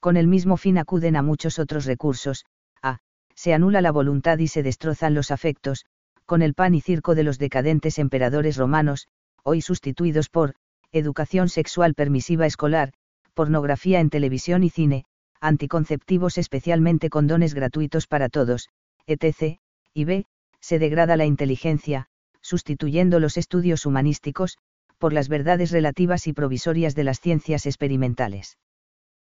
[0.02, 2.46] Con el mismo fin acuden a muchos otros recursos,
[2.82, 3.00] a,
[3.34, 5.86] se anula la voluntad y se destrozan los afectos,
[6.26, 9.08] con el pan y circo de los decadentes emperadores romanos,
[9.44, 10.56] hoy sustituidos por,
[10.92, 12.94] educación sexual permisiva escolar,
[13.34, 15.06] pornografía en televisión y cine,
[15.40, 18.70] anticonceptivos especialmente condones gratuitos para todos,
[19.08, 19.60] etc.,
[19.94, 20.26] y b.
[20.60, 22.08] se degrada la inteligencia,
[22.42, 24.58] sustituyendo los estudios humanísticos,
[24.98, 28.58] por las verdades relativas y provisorias de las ciencias experimentales.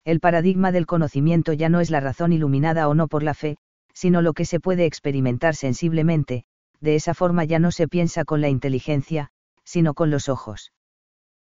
[0.03, 3.57] El paradigma del conocimiento ya no es la razón iluminada o no por la fe,
[3.93, 6.43] sino lo que se puede experimentar sensiblemente,
[6.81, 9.31] de esa forma ya no se piensa con la inteligencia,
[9.63, 10.73] sino con los ojos.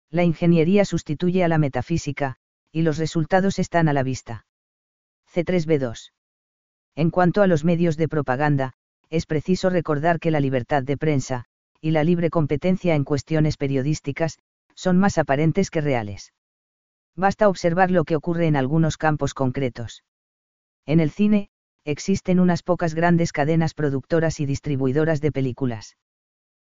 [0.10, 2.38] La ingeniería sustituye a la metafísica,
[2.72, 4.46] y los resultados están a la vista.
[5.34, 6.12] C3B2.
[6.96, 8.74] En cuanto a los medios de propaganda,
[9.10, 11.46] es preciso recordar que la libertad de prensa,
[11.82, 14.40] y la libre competencia en cuestiones periodísticas,
[14.76, 16.34] son más aparentes que reales.
[17.16, 20.04] Basta observar lo que ocurre en algunos campos concretos.
[20.86, 21.50] En el cine,
[21.86, 25.98] existen unas pocas grandes cadenas productoras y distribuidoras de películas.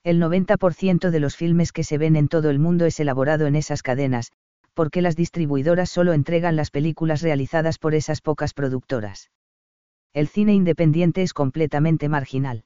[0.04, 3.56] El 90% de los filmes que se ven en todo el mundo es elaborado en
[3.56, 4.34] esas cadenas,
[4.74, 9.32] porque las distribuidoras solo entregan las películas realizadas por esas pocas productoras.
[10.14, 12.66] El cine independiente es completamente marginal.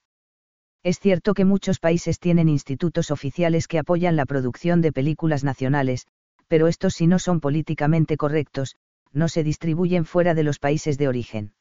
[0.82, 6.08] Es cierto que muchos países tienen institutos oficiales que apoyan la producción de películas nacionales,
[6.47, 8.76] pero estos si no son políticamente correctos,
[9.13, 11.54] no se distribuyen fuera de los países de origen.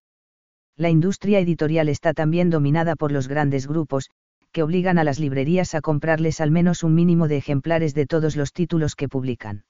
[0.76, 4.10] La industria editorial está también dominada por los grandes grupos,
[4.52, 8.36] que obligan a las librerías a comprarles al menos un mínimo de ejemplares de todos
[8.36, 9.64] los títulos que publican.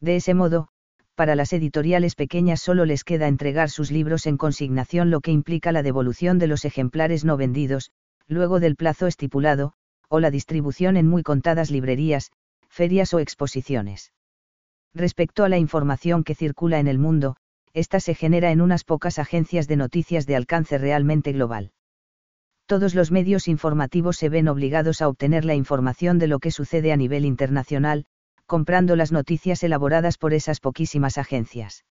[0.00, 0.68] De ese modo,
[1.14, 5.72] para las editoriales pequeñas solo les queda entregar sus libros en consignación lo que implica
[5.72, 7.90] la devolución de los ejemplares no vendidos,
[8.28, 9.72] luego del plazo estipulado,
[10.08, 12.30] o la distribución en muy contadas librerías,
[12.68, 14.12] ferias o exposiciones.
[14.94, 17.36] Respecto a la información que circula en el mundo,
[17.74, 21.72] esta se genera en unas pocas agencias de noticias de alcance realmente global.
[22.68, 26.92] Todos los medios informativos se ven obligados a obtener la información de lo que sucede
[26.92, 28.04] a nivel internacional,
[28.44, 31.86] comprando las noticias elaboradas por esas poquísimas agencias.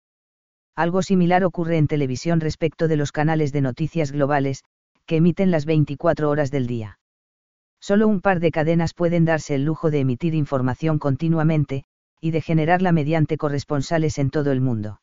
[0.75, 4.63] Algo similar ocurre en televisión respecto de los canales de noticias globales,
[5.07, 6.99] que emiten las 24 horas del día.
[7.79, 11.85] Solo un par de cadenas pueden darse el lujo de emitir información continuamente,
[12.21, 15.01] y de generarla mediante corresponsales en todo el mundo.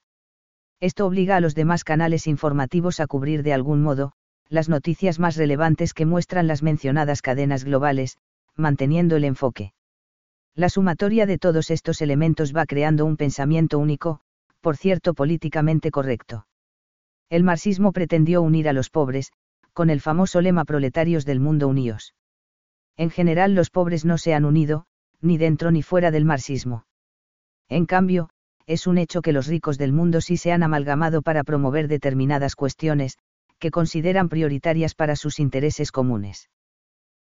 [0.79, 4.13] Esto obliga a los demás canales informativos a cubrir de algún modo,
[4.55, 8.17] las noticias más relevantes que muestran las mencionadas cadenas globales,
[8.57, 9.73] manteniendo el enfoque.
[10.55, 14.21] La sumatoria de todos estos elementos va creando un pensamiento único,
[14.61, 16.47] por cierto políticamente correcto.
[17.29, 19.33] El marxismo pretendió unir a los pobres,
[19.73, 22.15] con el famoso lema proletarios del mundo unidos.
[22.97, 24.87] En general los pobres no se han unido,
[25.21, 26.87] ni dentro ni fuera del marxismo.
[27.69, 28.31] En cambio,
[28.67, 32.55] es un hecho que los ricos del mundo sí se han amalgamado para promover determinadas
[32.55, 33.19] cuestiones,
[33.59, 36.51] que consideran prioritarias para sus intereses comunes.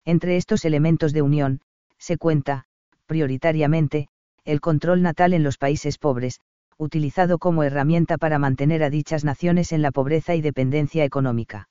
[0.04, 1.60] Entre estos elementos de unión,
[1.98, 2.64] se cuenta,
[3.06, 4.08] prioritariamente,
[4.44, 6.40] el control natal en los países pobres,
[6.78, 11.68] utilizado como herramienta para mantener a dichas naciones en la pobreza y dependencia económica.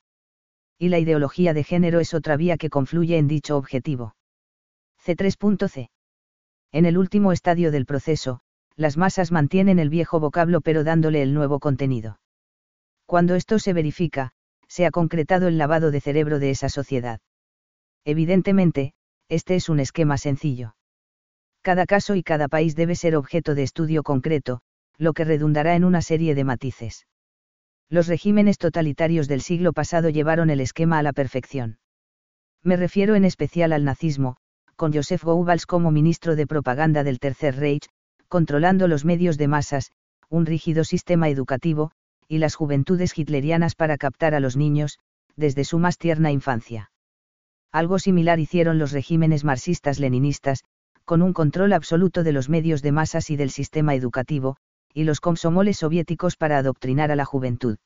[0.77, 4.15] Y la ideología de género es otra vía que confluye en dicho objetivo.
[5.03, 5.89] C3.c.
[6.71, 8.41] En el último estadio del proceso,
[8.75, 12.19] las masas mantienen el viejo vocablo pero dándole el nuevo contenido.
[13.05, 14.33] Cuando esto se verifica,
[14.67, 17.19] se ha concretado el lavado de cerebro de esa sociedad.
[18.05, 18.93] Evidentemente,
[19.29, 20.75] este es un esquema sencillo.
[21.61, 24.61] Cada caso y cada país debe ser objeto de estudio concreto,
[24.97, 27.07] lo que redundará en una serie de matices.
[27.89, 31.79] Los regímenes totalitarios del siglo pasado llevaron el esquema a la perfección.
[32.63, 34.37] Me refiero en especial al nazismo,
[34.75, 37.87] con Joseph Goebbels como ministro de propaganda del Tercer Reich,
[38.27, 39.91] controlando los medios de masas,
[40.29, 41.91] un rígido sistema educativo,
[42.27, 44.99] y las juventudes hitlerianas para captar a los niños,
[45.35, 46.91] desde su más tierna infancia.
[47.71, 50.63] Algo similar hicieron los regímenes marxistas-leninistas,
[51.05, 54.57] con un control absoluto de los medios de masas y del sistema educativo,
[54.93, 57.77] y los komsomoles soviéticos para adoctrinar a la juventud.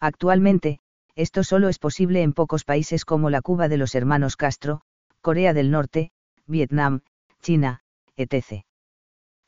[0.00, 0.80] Actualmente,
[1.14, 4.82] esto solo es posible en pocos países como la Cuba de los hermanos Castro,
[5.20, 6.10] Corea del Norte,
[6.46, 7.00] Vietnam,
[7.40, 7.80] China,
[8.16, 8.64] etc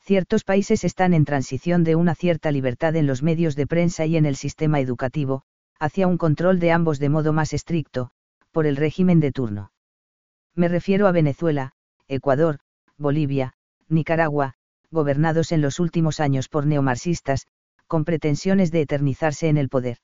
[0.07, 4.15] ciertos países están en transición de una cierta libertad en los medios de prensa y
[4.15, 5.41] en el sistema educativo,
[5.81, 8.11] hacia un control de ambos de modo más estricto,
[8.53, 9.73] por el régimen de turno.
[10.55, 11.73] Me refiero a Venezuela,
[12.07, 12.59] Ecuador,
[12.97, 13.55] Bolivia,
[13.89, 14.53] Nicaragua,
[14.91, 17.45] gobernados en los últimos años por neomarxistas,
[17.85, 19.97] con pretensiones de eternizarse en el poder.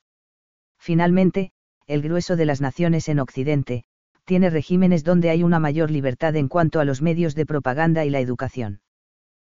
[0.77, 1.53] Finalmente,
[1.87, 3.85] el grueso de las naciones en Occidente,
[4.25, 8.09] tiene regímenes donde hay una mayor libertad en cuanto a los medios de propaganda y
[8.09, 8.81] la educación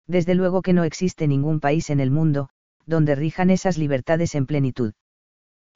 [0.07, 2.49] desde luego que no existe ningún país en el mundo,
[2.85, 4.93] donde rijan esas libertades en plenitud.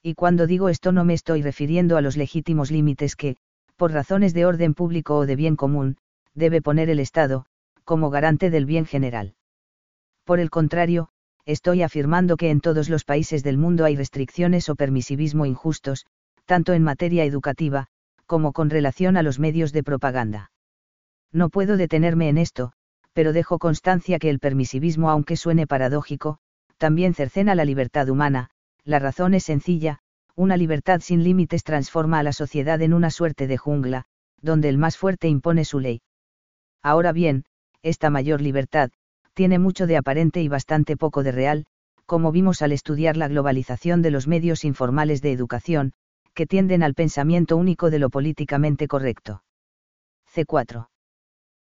[0.01, 3.35] Y cuando digo esto no me estoy refiriendo a los legítimos límites que,
[3.75, 5.97] por razones de orden público o de bien común,
[6.33, 7.45] debe poner el Estado,
[7.83, 9.35] como garante del bien general.
[10.23, 11.09] Por el contrario,
[11.45, 16.05] estoy afirmando que en todos los países del mundo hay restricciones o permisivismo injustos,
[16.45, 17.87] tanto en materia educativa,
[18.25, 20.51] como con relación a los medios de propaganda.
[21.31, 22.73] No puedo detenerme en esto,
[23.19, 26.37] pero dejo constancia que el permisivismo, aunque suene paradójico,
[26.77, 28.49] también cercena la libertad humana,
[28.85, 29.99] la razón es sencilla,
[30.37, 34.05] una libertad sin límites transforma a la sociedad en una suerte de jungla,
[34.41, 36.01] donde el más fuerte impone su ley.
[36.81, 37.43] Ahora bien,
[37.81, 38.89] esta mayor libertad,
[39.33, 41.65] tiene mucho de aparente y bastante poco de real,
[42.05, 45.91] como vimos al estudiar la globalización de los medios informales de educación,
[46.33, 49.43] que tienden al pensamiento único de lo políticamente correcto.
[50.33, 50.87] C4.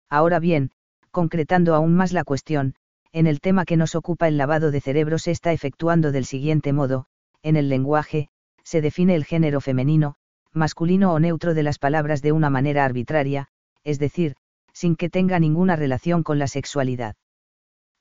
[0.07, 0.69] Ahora bien,
[1.17, 2.75] concretando aún más la cuestión,
[3.12, 6.73] en el tema que nos ocupa el lavado de cerebro se está efectuando del siguiente
[6.73, 7.08] modo,
[7.41, 8.30] en el lenguaje,
[8.62, 10.13] se define el género femenino,
[10.53, 13.47] masculino o neutro de las palabras de una manera arbitraria,
[13.84, 14.36] es decir,
[14.73, 17.15] sin que tenga ninguna relación con la sexualidad.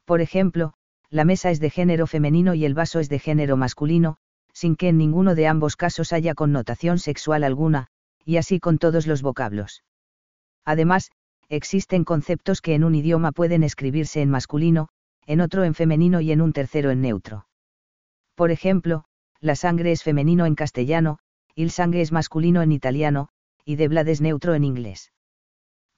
[0.04, 0.74] Por ejemplo,
[1.08, 4.18] la mesa es de género femenino y el vaso es de género masculino,
[4.52, 7.86] sin que en ninguno de ambos casos haya connotación sexual alguna,
[8.26, 9.84] y así con todos los vocablos.
[10.66, 11.12] Además,
[11.48, 14.88] existen conceptos que en un idioma pueden escribirse en masculino,
[15.26, 17.46] en otro en femenino y en un tercero en neutro.
[18.34, 19.04] Por ejemplo,
[19.40, 21.18] la sangre es femenino en castellano,
[21.54, 23.28] il sangue es masculino en italiano,
[23.64, 25.12] y de blood es neutro en inglés.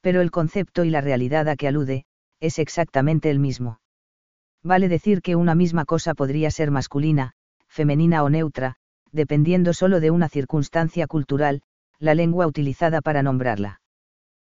[0.00, 2.04] Pero el concepto y la realidad a que alude,
[2.40, 3.80] es exactamente el mismo.
[4.62, 7.32] Vale decir que una misma cosa podría ser masculina,
[7.68, 8.76] femenina o neutra,
[9.12, 11.62] dependiendo solo de una circunstancia cultural,
[11.98, 13.80] la lengua utilizada para nombrarla.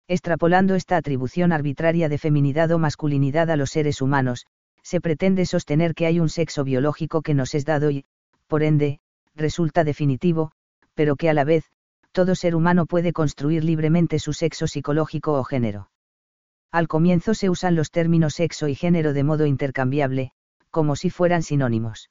[0.07, 4.45] Extrapolando esta atribución arbitraria de feminidad o masculinidad a los seres humanos,
[4.81, 8.05] se pretende sostener que hay un sexo biológico que nos es dado y,
[8.47, 8.99] por ende,
[9.33, 10.51] resulta definitivo,
[10.93, 11.71] pero que a la vez,
[12.11, 15.89] todo ser humano puede construir libremente su sexo psicológico o género.
[16.71, 20.31] Al comienzo se usan los términos sexo y género de modo intercambiable,
[20.69, 22.09] como si fueran sinónimos.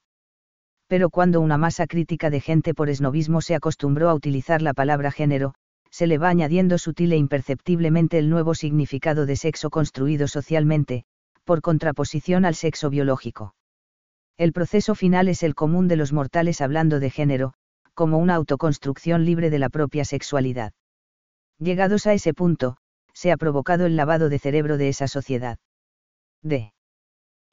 [0.87, 5.11] Pero cuando una masa crítica de gente por esnovismo se acostumbró a utilizar la palabra
[5.11, 5.53] género,
[5.93, 11.03] se le va añadiendo sutil e imperceptiblemente el nuevo significado de sexo construido socialmente,
[11.43, 13.53] por contraposición al sexo biológico.
[14.35, 17.53] El proceso final es el común de los mortales hablando de género,
[17.93, 20.73] como una autoconstrucción libre de la propia sexualidad.
[21.59, 22.77] Llegados a ese punto,
[23.13, 25.59] se ha provocado el lavado de cerebro de esa sociedad.
[26.41, 26.73] D.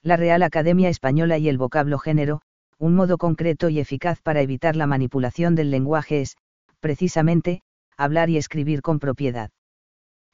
[0.03, 2.41] La Real Academia Española y el vocablo género,
[2.79, 6.39] un modo concreto y eficaz para evitar la manipulación del lenguaje es,
[6.81, 7.61] precisamente,
[8.01, 9.51] hablar y escribir con propiedad.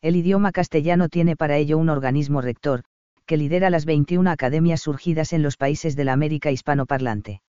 [0.01, 2.85] El idioma castellano tiene para ello un organismo rector,
[3.27, 7.43] que lidera las 21 academias surgidas en los países de la América hispanoparlante.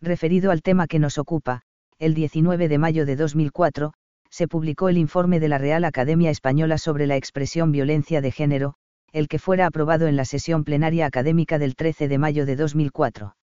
[0.00, 1.60] Referido al tema que nos ocupa,
[1.98, 3.92] el 19 de mayo de 2004,
[4.30, 8.74] se publicó el informe de la Real Academia Española sobre la expresión violencia de género,
[9.12, 13.36] el que fuera aprobado en la sesión plenaria académica del 13 de mayo de 2004.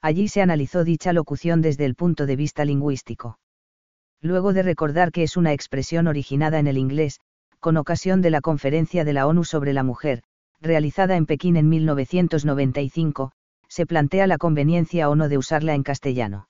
[0.00, 3.38] Allí se analizó dicha locución desde el punto de vista lingüístico.
[4.20, 7.20] Luego de recordar que es una expresión originada en el inglés,
[7.60, 10.22] con ocasión de la Conferencia de la ONU sobre la Mujer,
[10.60, 13.32] realizada en Pekín en 1995,
[13.68, 16.48] se plantea la conveniencia o no de usarla en castellano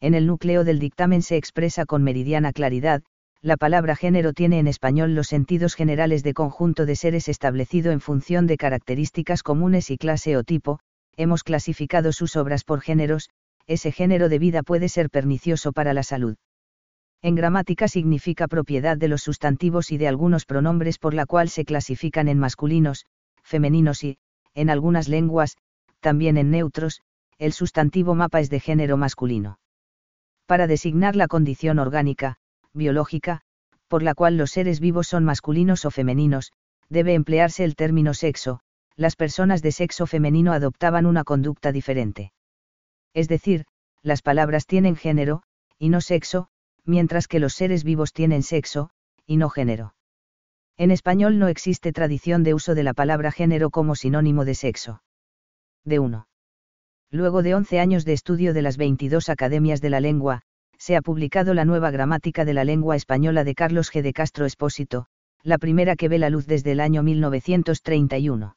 [0.00, 3.02] en el núcleo del dictamen se expresa con meridiana claridad,
[3.42, 8.00] la palabra género tiene en español los sentidos generales de conjunto de seres establecido en
[8.00, 10.78] función de características comunes y clase o tipo,
[11.16, 13.28] hemos clasificado sus obras por géneros,
[13.66, 16.36] ese género de vida puede ser pernicioso para la salud.
[17.22, 21.64] En gramática significa propiedad de los sustantivos y de algunos pronombres por la cual se
[21.64, 23.06] clasifican en masculinos,
[23.42, 24.18] femeninos y,
[24.54, 25.56] en algunas lenguas,
[26.00, 27.02] también en neutros,
[27.38, 29.58] el sustantivo mapa es de género masculino
[30.48, 32.36] para designar la condición orgánica,
[32.72, 33.42] biológica,
[33.86, 36.52] por la cual los seres vivos son masculinos o femeninos,
[36.88, 38.60] debe emplearse el término sexo,
[38.96, 42.32] las personas de sexo femenino adoptaban una conducta diferente.
[43.12, 43.66] Es decir,
[44.02, 45.42] las palabras tienen género,
[45.78, 46.48] y no sexo,
[46.88, 48.90] mientras que los seres vivos tienen sexo,
[49.26, 49.94] y no género.
[50.76, 55.02] En español no existe tradición de uso de la palabra género como sinónimo de sexo.
[55.84, 56.28] De 1
[57.10, 60.42] luego de 11 años de estudio de las 22 academias de la lengua,
[60.76, 64.02] se ha publicado la nueva gramática de la lengua española de Carlos G.
[64.02, 65.06] de Castro Espósito,
[65.42, 68.56] la primera que ve la luz desde el año 1931.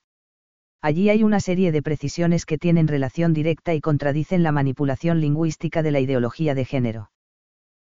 [0.81, 5.83] Allí hay una serie de precisiones que tienen relación directa y contradicen la manipulación lingüística
[5.83, 7.11] de la ideología de género.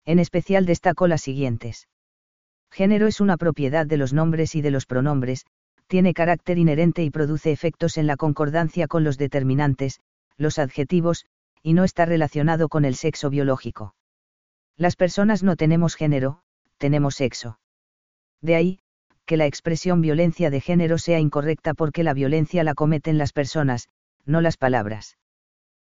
[0.05, 1.87] En especial destaco las siguientes.
[2.71, 5.45] Género es una propiedad de los nombres y de los pronombres,
[5.87, 9.99] tiene carácter inherente y produce efectos en la concordancia con los determinantes,
[10.37, 11.25] los adjetivos,
[11.61, 13.95] y no está relacionado con el sexo biológico.
[14.75, 16.41] Las personas no tenemos género,
[16.77, 17.59] tenemos sexo.
[18.41, 18.79] De ahí,
[19.25, 23.87] que la expresión violencia de género sea incorrecta porque la violencia la cometen las personas,
[24.25, 25.17] no las palabras.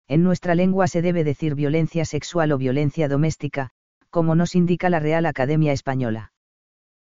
[0.07, 3.71] En nuestra lengua se debe decir violencia sexual o violencia doméstica,
[4.11, 6.33] como nos indica la Real Academia Española.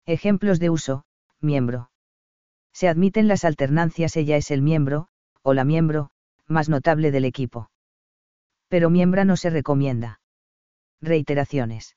[0.08, 1.04] Ejemplos de uso,
[1.39, 1.92] miembro.
[2.74, 5.08] Se admiten las alternancias ella es el miembro,
[5.44, 6.10] o la miembro,
[6.48, 7.70] más notable del equipo.
[8.68, 10.22] Pero miembra no se recomienda.
[11.02, 11.96] Reiteraciones.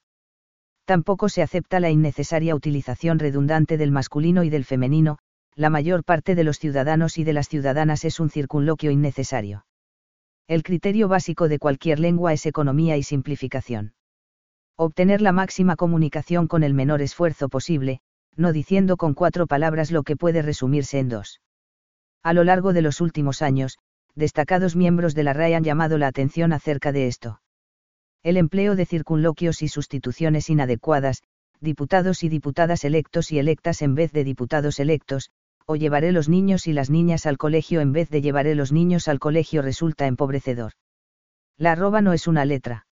[0.84, 5.18] Tampoco se acepta la innecesaria utilización redundante del masculino y del femenino,
[5.54, 9.66] la mayor parte de los ciudadanos y de las ciudadanas es un circunloquio innecesario.
[10.46, 13.95] El criterio básico de cualquier lengua es economía y simplificación.
[14.78, 18.00] Obtener la máxima comunicación con el menor esfuerzo posible,
[18.36, 21.40] no diciendo con cuatro palabras lo que puede resumirse en dos.
[22.22, 23.78] A lo largo de los últimos años,
[24.14, 27.40] destacados miembros de la RAE han llamado la atención acerca de esto.
[28.22, 31.22] El empleo de circunloquios y sustituciones inadecuadas,
[31.60, 35.30] diputados y diputadas electos y electas en vez de diputados electos,
[35.64, 39.08] o llevaré los niños y las niñas al colegio en vez de llevaré los niños
[39.08, 40.72] al colegio resulta empobrecedor.
[41.56, 42.85] La arroba no es una letra.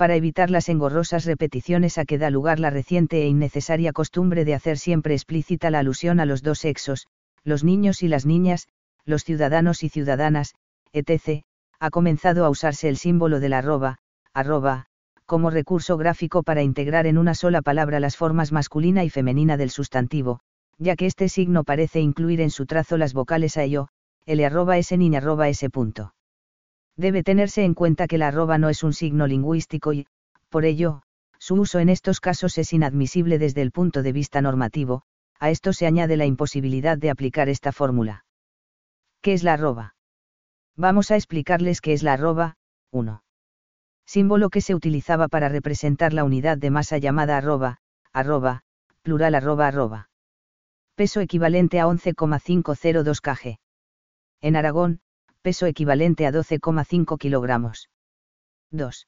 [0.00, 4.54] Para evitar las engorrosas repeticiones a que da lugar la reciente e innecesaria costumbre de
[4.54, 7.06] hacer siempre explícita la alusión a los dos sexos,
[7.44, 8.66] los niños y las niñas,
[9.04, 10.54] los ciudadanos y ciudadanas,
[10.94, 11.42] etc.,
[11.78, 13.98] ha comenzado a usarse el símbolo de la arroba,
[14.32, 14.86] arroba,
[15.26, 19.68] como recurso gráfico para integrar en una sola palabra las formas masculina y femenina del
[19.68, 20.40] sustantivo,
[20.78, 23.88] ya que este signo parece incluir en su trazo las vocales a ello,
[24.24, 26.14] el arroba s niña arroba s punto.
[26.96, 30.06] Debe tenerse en cuenta que la arroba no es un signo lingüístico y,
[30.48, 31.02] por ello,
[31.38, 35.02] su uso en estos casos es inadmisible desde el punto de vista normativo,
[35.38, 38.26] a esto se añade la imposibilidad de aplicar esta fórmula.
[39.22, 39.94] ¿Qué es la arroba?
[40.76, 42.56] Vamos a explicarles qué es la arroba,
[42.90, 43.22] 1.
[44.06, 47.78] Símbolo que se utilizaba para representar la unidad de masa llamada arroba,
[48.12, 48.62] arroba,
[49.02, 50.10] plural arroba arroba.
[50.94, 53.58] Peso equivalente a 11,502 kg.
[54.42, 55.00] En Aragón,
[55.40, 57.88] peso equivalente a 12,5 kilogramos.
[58.70, 59.06] 2.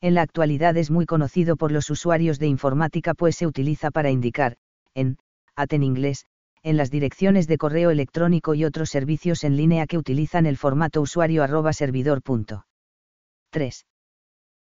[0.00, 4.10] En la actualidad es muy conocido por los usuarios de informática pues se utiliza para
[4.10, 4.56] indicar,
[4.94, 5.18] en,
[5.54, 6.26] AT en inglés,
[6.62, 11.00] en las direcciones de correo electrónico y otros servicios en línea que utilizan el formato
[11.00, 12.22] usuario arroba servidor.
[13.50, 13.86] 3.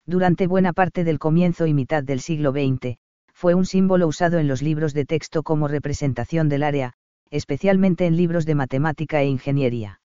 [0.07, 2.97] Durante buena parte del comienzo y mitad del siglo XX,
[3.33, 6.95] fue un símbolo usado en los libros de texto como representación del área,
[7.31, 10.00] especialmente en libros de matemática e ingeniería.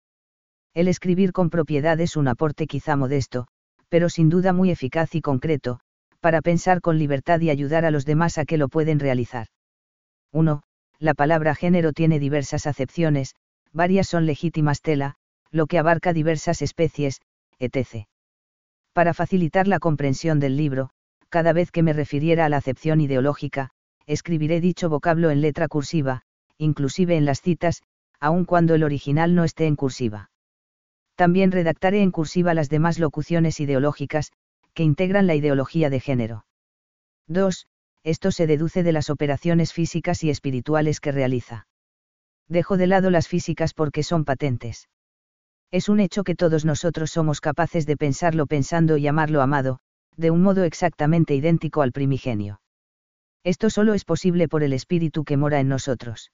[0.75, 3.47] El escribir con propiedad es un aporte quizá modesto,
[3.91, 5.81] pero sin duda muy eficaz y concreto,
[6.21, 9.49] para pensar con libertad y ayudar a los demás a que lo pueden realizar.
[10.33, 10.63] 1.
[10.99, 13.35] La palabra género tiene diversas acepciones,
[13.73, 15.17] varias son legítimas tela,
[15.51, 17.21] lo que abarca diversas especies,
[17.59, 18.07] etc.
[18.95, 20.89] Para facilitar la comprensión del libro,
[21.29, 23.71] cada vez que me refiriera a la acepción ideológica,
[24.07, 26.23] escribiré dicho vocablo en letra cursiva,
[26.57, 27.83] inclusive en las citas,
[28.21, 30.31] aun cuando el original no esté en cursiva.
[31.15, 34.33] También redactaré en cursiva las demás locuciones ideológicas,
[34.75, 36.47] que integran la ideología de género.
[37.29, 37.67] 2.
[38.05, 41.67] Esto se deduce de las operaciones físicas y espirituales que realiza.
[42.49, 44.89] Dejo de lado las físicas porque son patentes.
[45.71, 49.79] Es un hecho que todos nosotros somos capaces de pensarlo pensando y amarlo amado,
[50.17, 52.61] de un modo exactamente idéntico al primigenio.
[53.45, 56.31] Esto solo es posible por el espíritu que mora en nosotros.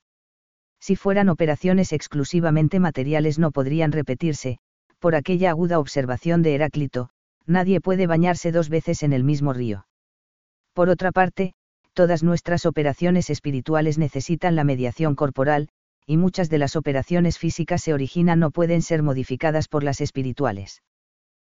[0.81, 4.59] Si fueran operaciones exclusivamente materiales no podrían repetirse,
[4.99, 7.11] por aquella aguda observación de Heráclito,
[7.47, 9.87] nadie puede bañarse dos veces en el mismo río.
[10.73, 11.55] Por otra parte,
[11.93, 15.69] todas nuestras operaciones espirituales necesitan la mediación corporal,
[16.07, 20.83] y muchas de las operaciones físicas se originan o pueden ser modificadas por las espirituales.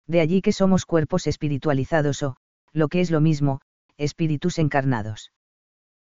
[0.06, 2.36] De allí que somos cuerpos espiritualizados o,
[2.72, 3.60] lo que es lo mismo,
[3.96, 5.32] espíritus encarnados.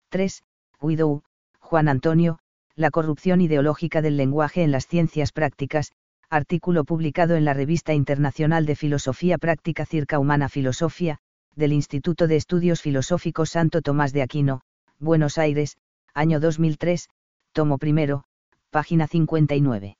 [0.10, 0.44] 3.
[0.82, 1.24] Guido
[1.60, 2.40] Juan Antonio,
[2.76, 5.92] La corrupción ideológica del lenguaje en las ciencias prácticas,
[6.30, 11.20] artículo publicado en la Revista Internacional de Filosofía Práctica Circa Humana Filosofía,
[11.56, 14.62] del Instituto de Estudios Filosóficos Santo Tomás de Aquino,
[15.00, 15.78] Buenos Aires,
[16.14, 17.10] año 2003,
[17.52, 18.24] tomo primero,
[18.70, 19.98] página 59.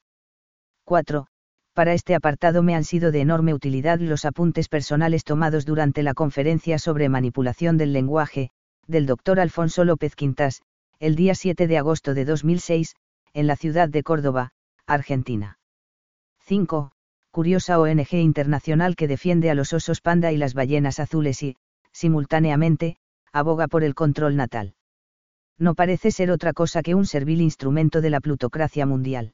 [0.86, 1.28] 4.
[1.74, 6.14] Para este apartado me han sido de enorme utilidad los apuntes personales tomados durante la
[6.14, 8.50] conferencia sobre manipulación del lenguaje,
[8.88, 10.62] del doctor Alfonso López Quintas,
[11.00, 12.96] el día 7 de agosto de 2006,
[13.34, 14.52] en la ciudad de Córdoba,
[14.86, 15.58] Argentina.
[16.46, 16.92] 5.
[17.32, 21.56] Curiosa ONG internacional que defiende a los osos panda y las ballenas azules y,
[21.94, 22.98] simultáneamente,
[23.32, 24.76] aboga por el control natal.
[25.58, 29.34] No parece ser otra cosa que un servil instrumento de la plutocracia mundial.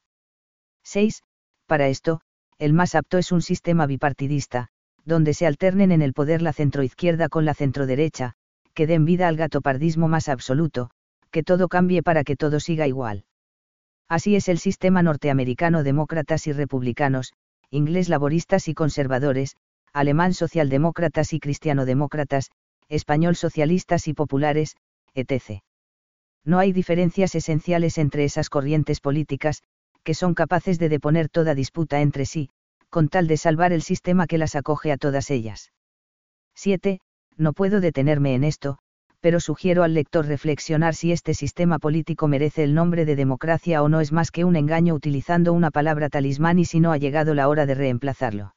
[0.84, 1.24] 6.
[1.66, 2.22] Para esto,
[2.60, 4.68] el más apto es un sistema bipartidista,
[5.04, 8.34] donde se alternen en el poder la centroizquierda con la centroderecha,
[8.76, 10.92] que den vida al gatopardismo más absoluto,
[11.32, 13.26] que todo cambie para que todo siga igual.
[14.10, 17.34] Así es el sistema norteamericano demócratas y republicanos,
[17.70, 19.56] inglés laboristas y conservadores,
[19.94, 22.50] alemán socialdemócratas y cristianodemócratas,
[22.88, 24.76] español socialistas y populares,
[25.14, 25.62] etc.
[26.44, 29.62] No hay diferencias esenciales entre esas corrientes políticas,
[30.04, 32.50] que son capaces de deponer toda disputa entre sí,
[32.90, 35.72] con tal de salvar el sistema que las acoge a todas ellas.
[36.56, 37.00] 7.
[37.38, 38.80] No puedo detenerme en esto,
[39.22, 43.90] pero sugiero al lector reflexionar si este sistema político merece el nombre de democracia o
[43.90, 47.34] no es más que un engaño utilizando una palabra talismán y si no ha llegado
[47.34, 48.54] la hora de reemplazarlo.